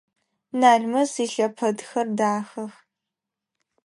Налмэс 0.59 1.11
илъэпэдхэр 1.23 2.07
дахэх. 2.17 2.69